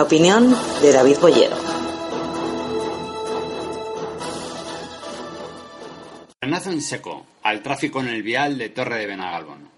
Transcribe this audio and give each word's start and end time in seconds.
opinión 0.00 0.56
de 0.80 0.92
David 0.92 1.18
Bollero. 1.20 1.56
Frenazo 6.40 6.70
en 6.70 6.80
seco 6.80 7.26
al 7.42 7.62
tráfico 7.62 8.00
en 8.00 8.08
el 8.08 8.22
vial 8.22 8.56
de 8.56 8.70
Torre 8.70 9.00
de 9.00 9.06
Benagalbón. 9.06 9.68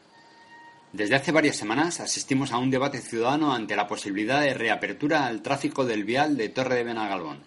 Desde 0.92 1.16
hace 1.16 1.32
varias 1.32 1.56
semanas 1.56 1.98
asistimos 1.98 2.52
a 2.52 2.58
un 2.58 2.70
debate 2.70 3.00
ciudadano 3.00 3.52
ante 3.52 3.74
la 3.74 3.88
posibilidad 3.88 4.40
de 4.42 4.54
reapertura 4.54 5.26
al 5.26 5.42
tráfico 5.42 5.84
del 5.84 6.04
vial 6.04 6.36
de 6.36 6.50
Torre 6.50 6.76
de 6.76 6.84
Benagalbón. 6.84 7.38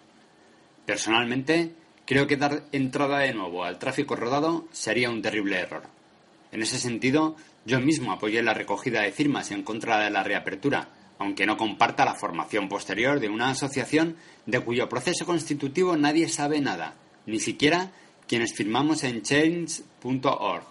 Personalmente, 0.84 1.72
creo 2.04 2.26
que 2.26 2.36
dar 2.36 2.64
entrada 2.72 3.20
de 3.20 3.32
nuevo 3.32 3.64
al 3.64 3.78
tráfico 3.78 4.16
rodado 4.16 4.66
sería 4.72 5.08
un 5.08 5.22
terrible 5.22 5.58
error. 5.58 5.84
En 6.52 6.60
ese 6.60 6.78
sentido, 6.78 7.36
yo 7.64 7.80
mismo 7.80 8.12
apoyé 8.12 8.42
la 8.42 8.52
recogida 8.52 9.02
de 9.02 9.12
firmas 9.12 9.50
en 9.52 9.62
contra 9.62 9.98
de 10.00 10.10
la 10.10 10.24
reapertura, 10.24 10.88
aunque 11.18 11.46
no 11.46 11.56
comparta 11.56 12.04
la 12.04 12.14
formación 12.14 12.68
posterior 12.68 13.20
de 13.20 13.28
una 13.28 13.50
asociación 13.50 14.16
de 14.46 14.60
cuyo 14.60 14.88
proceso 14.88 15.26
constitutivo 15.26 15.96
nadie 15.96 16.28
sabe 16.28 16.60
nada, 16.60 16.94
ni 17.26 17.40
siquiera 17.40 17.90
quienes 18.26 18.54
firmamos 18.54 19.04
en 19.04 19.22
change.org. 19.22 20.64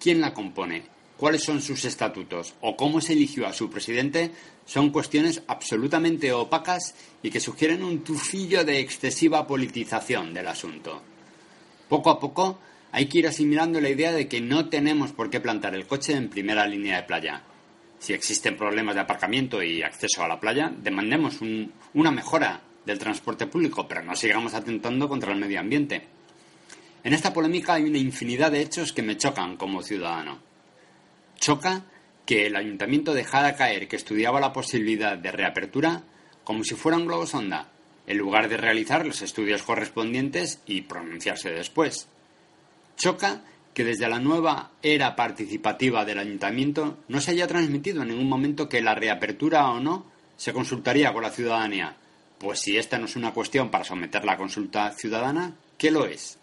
¿Quién 0.00 0.20
la 0.20 0.34
compone? 0.34 0.82
¿Cuáles 1.16 1.44
son 1.44 1.62
sus 1.62 1.84
estatutos? 1.84 2.54
¿O 2.60 2.76
cómo 2.76 3.00
se 3.00 3.12
eligió 3.12 3.46
a 3.46 3.52
su 3.52 3.70
presidente? 3.70 4.32
Son 4.66 4.90
cuestiones 4.90 5.42
absolutamente 5.46 6.32
opacas 6.32 6.94
y 7.22 7.30
que 7.30 7.38
sugieren 7.38 7.84
un 7.84 8.02
tufillo 8.02 8.64
de 8.64 8.80
excesiva 8.80 9.46
politización 9.46 10.34
del 10.34 10.48
asunto. 10.48 11.00
Poco 11.88 12.10
a 12.10 12.18
poco 12.18 12.58
hay 12.90 13.06
que 13.06 13.20
ir 13.20 13.28
asimilando 13.28 13.80
la 13.80 13.90
idea 13.90 14.12
de 14.12 14.26
que 14.26 14.40
no 14.40 14.68
tenemos 14.68 15.12
por 15.12 15.30
qué 15.30 15.40
plantar 15.40 15.74
el 15.74 15.86
coche 15.86 16.14
en 16.14 16.28
primera 16.28 16.66
línea 16.66 16.96
de 16.96 17.02
playa. 17.04 17.42
Si 18.02 18.12
existen 18.12 18.56
problemas 18.56 18.96
de 18.96 19.02
aparcamiento 19.02 19.62
y 19.62 19.80
acceso 19.80 20.24
a 20.24 20.26
la 20.26 20.40
playa, 20.40 20.72
demandemos 20.76 21.38
una 21.94 22.10
mejora 22.10 22.60
del 22.84 22.98
transporte 22.98 23.46
público, 23.46 23.86
pero 23.86 24.02
no 24.02 24.16
sigamos 24.16 24.54
atentando 24.54 25.08
contra 25.08 25.32
el 25.32 25.38
medio 25.38 25.60
ambiente. 25.60 26.02
En 27.04 27.12
esta 27.12 27.32
polémica 27.32 27.74
hay 27.74 27.84
una 27.84 27.98
infinidad 27.98 28.50
de 28.50 28.60
hechos 28.60 28.92
que 28.92 29.04
me 29.04 29.16
chocan 29.16 29.56
como 29.56 29.82
ciudadano. 29.82 30.40
Choca 31.36 31.84
que 32.26 32.46
el 32.46 32.56
ayuntamiento 32.56 33.14
dejara 33.14 33.54
caer 33.54 33.86
que 33.86 33.94
estudiaba 33.94 34.40
la 34.40 34.52
posibilidad 34.52 35.16
de 35.16 35.30
reapertura 35.30 36.02
como 36.42 36.64
si 36.64 36.74
fuera 36.74 36.98
un 36.98 37.06
globo 37.06 37.24
sonda, 37.24 37.70
en 38.08 38.18
lugar 38.18 38.48
de 38.48 38.56
realizar 38.56 39.06
los 39.06 39.22
estudios 39.22 39.62
correspondientes 39.62 40.60
y 40.66 40.82
pronunciarse 40.82 41.50
después. 41.52 42.08
Choca 42.96 43.44
que 43.74 43.84
desde 43.84 44.08
la 44.08 44.18
nueva 44.18 44.72
era 44.82 45.16
participativa 45.16 46.04
del 46.04 46.18
ayuntamiento 46.18 46.98
no 47.08 47.20
se 47.20 47.30
haya 47.30 47.46
transmitido 47.46 48.02
en 48.02 48.08
ningún 48.08 48.28
momento 48.28 48.68
que 48.68 48.82
la 48.82 48.94
reapertura 48.94 49.70
o 49.70 49.80
no 49.80 50.06
se 50.36 50.52
consultaría 50.52 51.12
con 51.12 51.22
la 51.22 51.30
ciudadanía, 51.30 51.96
pues 52.38 52.60
si 52.60 52.76
esta 52.76 52.98
no 52.98 53.06
es 53.06 53.16
una 53.16 53.32
cuestión 53.32 53.70
para 53.70 53.84
someter 53.84 54.24
la 54.24 54.36
consulta 54.36 54.90
ciudadana, 54.90 55.54
¿qué 55.78 55.90
lo 55.90 56.06
es? 56.06 56.38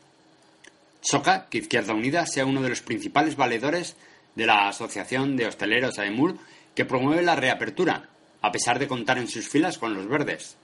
Choca 1.01 1.47
que 1.49 1.59
Izquierda 1.59 1.93
Unida 1.93 2.25
sea 2.25 2.45
uno 2.45 2.61
de 2.61 2.69
los 2.69 2.81
principales 2.81 3.35
valedores 3.35 3.95
de 4.35 4.45
la 4.45 4.67
Asociación 4.69 5.35
de 5.35 5.47
Hosteleros 5.47 5.99
AEMUR 5.99 6.37
que 6.73 6.85
promueve 6.85 7.21
la 7.21 7.35
reapertura, 7.35 8.09
a 8.41 8.51
pesar 8.51 8.79
de 8.79 8.87
contar 8.87 9.17
en 9.17 9.27
sus 9.27 9.49
filas 9.49 9.77
con 9.77 9.93
los 9.93 10.07
verdes. 10.07 10.55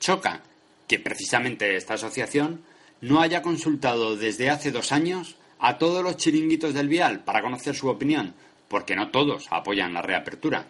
Choca 0.00 0.42
que 0.86 0.98
precisamente 0.98 1.76
esta 1.76 1.94
asociación 1.94 2.62
no 3.00 3.20
haya 3.20 3.42
consultado 3.42 4.16
desde 4.16 4.50
hace 4.50 4.72
dos 4.72 4.90
años 4.90 5.36
a 5.58 5.78
todos 5.78 6.02
los 6.02 6.16
chiringuitos 6.16 6.74
del 6.74 6.88
vial 6.88 7.24
para 7.24 7.42
conocer 7.42 7.74
su 7.74 7.88
opinión, 7.88 8.34
porque 8.68 8.96
no 8.96 9.10
todos 9.10 9.46
apoyan 9.50 9.94
la 9.94 10.02
reapertura. 10.02 10.66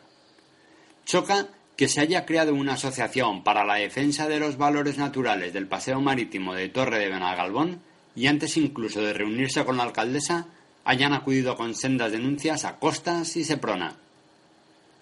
Choca 1.05 1.49
que 1.77 1.89
se 1.89 2.01
haya 2.01 2.27
creado 2.27 2.55
una 2.55 2.75
asociación 2.75 3.45
para 3.45 3.65
la 3.65 3.77
defensa 3.77 4.29
de 4.29 4.41
los 4.41 4.57
valores 4.57 4.99
naturales 4.99 5.53
del 5.53 5.69
paseo 5.69 6.01
marítimo 6.01 6.55
de 6.55 6.69
Torre 6.69 6.99
de 6.99 7.09
Benagalbón 7.09 7.81
y 8.17 8.27
antes 8.27 8.57
incluso 8.57 9.01
de 9.01 9.13
reunirse 9.13 9.65
con 9.65 9.77
la 9.77 9.85
alcaldesa 9.85 10.47
hayan 10.85 11.13
acudido 11.13 11.57
con 11.57 11.75
sendas 11.75 12.11
denuncias 12.11 12.65
a 12.65 12.79
Costas 12.79 13.37
y 13.37 13.45
Seprona. 13.45 13.97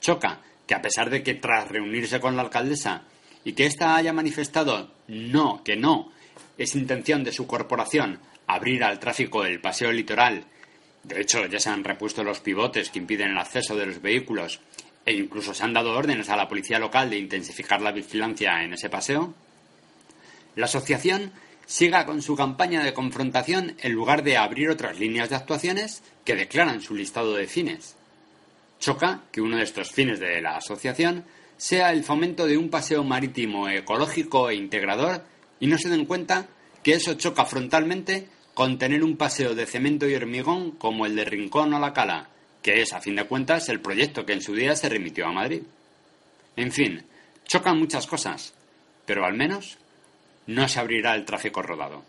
Choca 0.00 0.40
que 0.66 0.74
a 0.74 0.82
pesar 0.82 1.10
de 1.10 1.22
que 1.22 1.34
tras 1.34 1.68
reunirse 1.68 2.20
con 2.20 2.36
la 2.36 2.42
alcaldesa 2.42 3.04
y 3.44 3.52
que 3.52 3.66
ésta 3.66 3.96
haya 3.96 4.12
manifestado 4.12 4.90
no, 5.08 5.62
que 5.64 5.76
no, 5.76 6.10
es 6.58 6.74
intención 6.74 7.24
de 7.24 7.32
su 7.32 7.46
corporación 7.46 8.18
abrir 8.46 8.84
al 8.84 8.98
tráfico 8.98 9.44
el 9.44 9.60
paseo 9.60 9.92
litoral. 9.92 10.44
De 11.02 11.20
hecho, 11.20 11.46
ya 11.46 11.60
se 11.60 11.70
han 11.70 11.84
repuesto 11.84 12.24
los 12.24 12.40
pivotes 12.40 12.90
que 12.90 12.98
impiden 12.98 13.30
el 13.30 13.38
acceso 13.38 13.76
de 13.76 13.86
los 13.86 14.02
vehículos 14.02 14.60
e 15.04 15.12
incluso 15.12 15.54
se 15.54 15.62
han 15.62 15.72
dado 15.72 15.96
órdenes 15.96 16.28
a 16.28 16.36
la 16.36 16.48
policía 16.48 16.78
local 16.78 17.10
de 17.10 17.18
intensificar 17.18 17.80
la 17.80 17.92
vigilancia 17.92 18.62
en 18.62 18.72
ese 18.72 18.90
paseo. 18.90 19.34
La 20.56 20.64
asociación 20.64 21.32
siga 21.64 22.06
con 22.06 22.22
su 22.22 22.34
campaña 22.36 22.82
de 22.82 22.94
confrontación 22.94 23.76
en 23.80 23.92
lugar 23.92 24.22
de 24.22 24.36
abrir 24.36 24.70
otras 24.70 24.98
líneas 24.98 25.30
de 25.30 25.36
actuaciones 25.36 26.02
que 26.24 26.34
declaran 26.34 26.80
su 26.80 26.94
listado 26.94 27.34
de 27.34 27.46
fines. 27.46 27.96
Choca 28.80 29.22
que 29.30 29.40
uno 29.40 29.56
de 29.56 29.64
estos 29.64 29.90
fines 29.90 30.18
de 30.18 30.40
la 30.40 30.56
asociación 30.56 31.24
sea 31.56 31.92
el 31.92 32.04
fomento 32.04 32.46
de 32.46 32.56
un 32.56 32.68
paseo 32.68 33.04
marítimo 33.04 33.68
ecológico 33.68 34.50
e 34.50 34.54
integrador 34.54 35.22
y 35.60 35.66
no 35.66 35.78
se 35.78 35.88
den 35.88 36.04
cuenta 36.04 36.48
que 36.86 36.94
eso 36.94 37.14
choca 37.14 37.44
frontalmente 37.44 38.28
con 38.54 38.78
tener 38.78 39.02
un 39.02 39.16
paseo 39.16 39.56
de 39.56 39.66
cemento 39.66 40.08
y 40.08 40.14
hormigón 40.14 40.70
como 40.70 41.04
el 41.04 41.16
de 41.16 41.24
Rincón 41.24 41.74
o 41.74 41.80
La 41.80 41.92
Cala, 41.92 42.28
que 42.62 42.80
es, 42.80 42.92
a 42.92 43.00
fin 43.00 43.16
de 43.16 43.24
cuentas, 43.24 43.68
el 43.68 43.80
proyecto 43.80 44.24
que 44.24 44.34
en 44.34 44.40
su 44.40 44.54
día 44.54 44.76
se 44.76 44.88
remitió 44.88 45.26
a 45.26 45.32
Madrid. 45.32 45.62
En 46.54 46.70
fin, 46.70 47.04
chocan 47.44 47.76
muchas 47.76 48.06
cosas, 48.06 48.54
pero 49.04 49.24
al 49.24 49.34
menos 49.34 49.78
no 50.46 50.68
se 50.68 50.78
abrirá 50.78 51.16
el 51.16 51.24
tráfico 51.24 51.60
rodado. 51.60 52.04